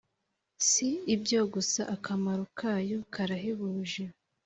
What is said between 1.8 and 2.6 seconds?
akamaro